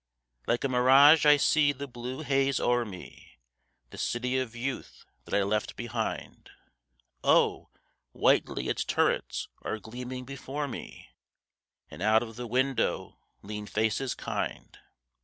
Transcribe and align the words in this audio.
Like 0.47 0.63
a 0.63 0.67
mirage 0.67 1.27
I 1.27 1.37
see 1.37 1.71
the 1.71 1.85
blue 1.87 2.23
haze 2.23 2.59
o'er 2.59 2.85
me, 2.85 3.37
The 3.91 3.99
City 3.99 4.39
of 4.39 4.55
Youth 4.55 5.05
that 5.25 5.33
I 5.35 5.43
left 5.43 5.75
behind. 5.75 6.49
Oh! 7.23 7.69
whitely 8.11 8.67
its 8.67 8.83
turrets 8.83 9.47
are 9.61 9.77
gleaming 9.77 10.25
before 10.25 10.67
me, 10.67 11.09
And 11.91 12.01
out 12.01 12.23
of 12.23 12.35
the 12.35 12.47
window 12.47 13.19
lean 13.43 13.67
faces 13.67 14.15
kind. 14.15 14.75